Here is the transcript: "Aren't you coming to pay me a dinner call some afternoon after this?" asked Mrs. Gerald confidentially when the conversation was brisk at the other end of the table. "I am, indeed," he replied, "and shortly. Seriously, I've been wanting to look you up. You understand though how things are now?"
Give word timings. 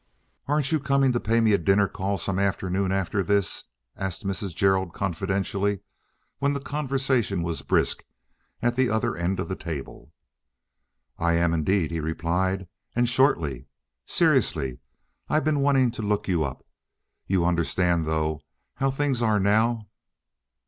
"Aren't 0.47 0.71
you 0.71 0.79
coming 0.79 1.11
to 1.11 1.19
pay 1.19 1.39
me 1.41 1.53
a 1.53 1.59
dinner 1.59 1.87
call 1.87 2.17
some 2.17 2.39
afternoon 2.39 2.91
after 2.91 3.21
this?" 3.21 3.65
asked 3.95 4.25
Mrs. 4.25 4.55
Gerald 4.55 4.93
confidentially 4.95 5.81
when 6.39 6.53
the 6.53 6.59
conversation 6.59 7.43
was 7.43 7.61
brisk 7.61 8.03
at 8.63 8.75
the 8.75 8.89
other 8.89 9.15
end 9.15 9.39
of 9.39 9.47
the 9.47 9.55
table. 9.55 10.11
"I 11.19 11.33
am, 11.33 11.53
indeed," 11.53 11.91
he 11.91 11.99
replied, 11.99 12.67
"and 12.95 13.07
shortly. 13.07 13.67
Seriously, 14.07 14.79
I've 15.29 15.45
been 15.45 15.59
wanting 15.59 15.91
to 15.91 16.01
look 16.01 16.27
you 16.27 16.43
up. 16.43 16.65
You 17.27 17.45
understand 17.45 18.07
though 18.07 18.41
how 18.77 18.89
things 18.89 19.21
are 19.21 19.39
now?" 19.39 19.85